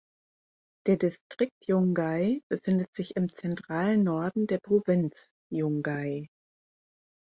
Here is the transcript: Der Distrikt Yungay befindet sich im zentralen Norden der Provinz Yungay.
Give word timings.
Der 0.87 0.97
Distrikt 0.97 1.67
Yungay 1.67 2.41
befindet 2.49 2.91
sich 2.95 3.15
im 3.17 3.29
zentralen 3.29 4.03
Norden 4.03 4.47
der 4.47 4.57
Provinz 4.57 5.29
Yungay. 5.51 6.27